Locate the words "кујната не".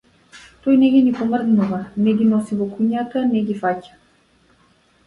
2.73-3.47